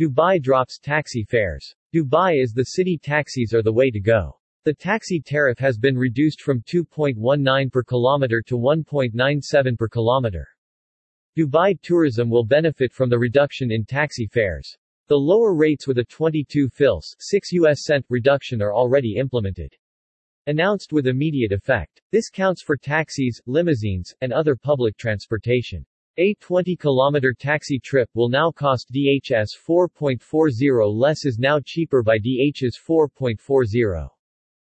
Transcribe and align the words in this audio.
Dubai 0.00 0.40
drops 0.40 0.78
taxi 0.78 1.24
fares. 1.24 1.74
Dubai 1.94 2.42
is 2.42 2.54
the 2.54 2.64
city 2.64 2.96
taxis 2.96 3.52
are 3.52 3.60
the 3.60 3.70
way 3.70 3.90
to 3.90 4.00
go. 4.00 4.34
The 4.64 4.72
taxi 4.72 5.20
tariff 5.20 5.58
has 5.58 5.76
been 5.76 5.98
reduced 5.98 6.40
from 6.40 6.62
2.19 6.62 7.70
per 7.70 7.82
kilometer 7.82 8.40
to 8.46 8.56
1.97 8.56 9.78
per 9.78 9.88
kilometer. 9.88 10.48
Dubai 11.36 11.78
tourism 11.82 12.30
will 12.30 12.46
benefit 12.46 12.94
from 12.94 13.10
the 13.10 13.18
reduction 13.18 13.70
in 13.70 13.84
taxi 13.84 14.26
fares. 14.26 14.74
The 15.08 15.18
lower 15.18 15.54
rates 15.54 15.86
with 15.86 15.98
a 15.98 16.04
22 16.04 16.70
fils 16.70 17.14
6 17.18 17.52
US 17.52 17.84
cent 17.84 18.06
reduction 18.08 18.62
are 18.62 18.72
already 18.72 19.16
implemented. 19.16 19.76
Announced 20.46 20.94
with 20.94 21.08
immediate 21.08 21.52
effect. 21.52 22.00
This 22.10 22.30
counts 22.30 22.62
for 22.62 22.78
taxis, 22.78 23.38
limousines, 23.44 24.14
and 24.22 24.32
other 24.32 24.56
public 24.56 24.96
transportation. 24.96 25.84
A 26.18 26.34
20-kilometer 26.34 27.32
taxi 27.38 27.78
trip 27.78 28.10
will 28.14 28.28
now 28.28 28.50
cost 28.50 28.90
DHS 28.92 29.50
4.40 29.64 30.92
less 30.92 31.24
is 31.24 31.38
now 31.38 31.60
cheaper 31.64 32.02
by 32.02 32.18
DH's 32.18 32.76
4.40. 32.76 34.08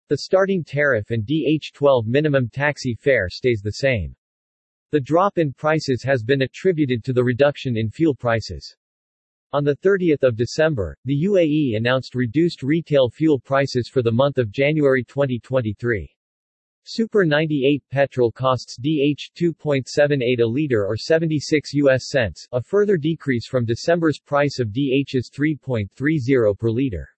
The 0.09 0.19
starting 0.19 0.65
tariff 0.65 1.13
and 1.13 1.25
DH12 1.25 2.07
minimum 2.07 2.49
taxi 2.49 2.97
fare 2.97 3.29
stays 3.29 3.61
the 3.63 3.75
same. 3.75 4.17
The 4.91 5.01
drop 5.01 5.39
in 5.39 5.53
prices 5.53 6.03
has 6.03 6.25
been 6.25 6.43
attributed 6.43 7.05
to 7.05 7.13
the 7.13 7.23
reduction 7.23 7.77
in 7.77 7.91
fuel 7.91 8.17
prices. 8.17 8.77
On 9.53 9.65
30 9.65 10.17
December, 10.35 10.99
the 11.05 11.27
UAE 11.27 11.77
announced 11.77 12.17
reduced 12.17 12.65
retail 12.65 13.09
fuel 13.09 13.39
prices 13.39 13.89
for 13.89 14.03
the 14.03 14.11
month 14.11 14.39
of 14.39 14.51
January 14.51 15.05
2023. 15.05 16.11
Super 16.85 17.27
98 17.27 17.83
petrol 17.91 18.33
costs 18.33 18.77
DH 18.77 19.33
2.78 19.39 20.41
a 20.41 20.47
liter 20.47 20.87
or 20.87 20.97
76 20.97 21.75
US 21.75 22.09
cents, 22.09 22.49
a 22.53 22.63
further 22.63 22.97
decrease 22.97 23.47
from 23.47 23.67
December's 23.67 24.19
price 24.19 24.59
of 24.59 24.73
DH's 24.73 25.31
3.30 25.31 26.59
per 26.59 26.71
liter. 26.71 27.09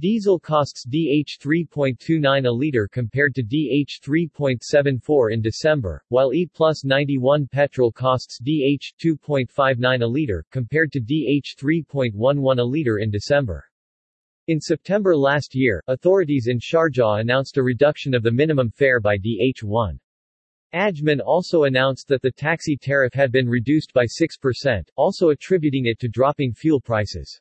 Diesel 0.00 0.40
costs 0.40 0.84
DH 0.84 1.38
3.29 1.40 2.46
a 2.46 2.50
liter 2.50 2.88
compared 2.88 3.34
to 3.34 3.42
DH 3.42 4.00
3.74 4.02 5.32
in 5.32 5.40
December, 5.42 6.02
while 6.08 6.32
E 6.32 6.46
plus 6.46 6.84
91 6.84 7.46
petrol 7.46 7.92
costs 7.92 8.38
DH 8.38 8.94
2.59 8.98 10.02
a 10.02 10.06
liter, 10.06 10.44
compared 10.50 10.90
to 10.90 11.00
DH 11.00 11.54
3.11 11.60 12.58
a 12.58 12.64
liter 12.64 12.98
in 12.98 13.10
December. 13.10 13.69
In 14.46 14.60
September 14.60 15.16
last 15.16 15.54
year, 15.54 15.82
authorities 15.86 16.46
in 16.46 16.58
Sharjah 16.58 17.20
announced 17.20 17.58
a 17.58 17.62
reduction 17.62 18.14
of 18.14 18.22
the 18.22 18.32
minimum 18.32 18.70
fare 18.70 18.98
by 18.98 19.18
DH1. 19.18 19.98
Ajman 20.72 21.20
also 21.20 21.64
announced 21.64 22.08
that 22.08 22.22
the 22.22 22.32
taxi 22.32 22.76
tariff 22.76 23.12
had 23.12 23.32
been 23.32 23.48
reduced 23.48 23.92
by 23.92 24.06
6%, 24.06 24.88
also 24.96 25.28
attributing 25.28 25.86
it 25.86 25.98
to 25.98 26.08
dropping 26.08 26.54
fuel 26.54 26.80
prices. 26.80 27.40